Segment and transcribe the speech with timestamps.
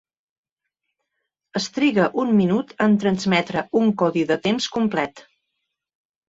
[1.59, 5.25] Es triga un minut en transmetre un codi de temps complet.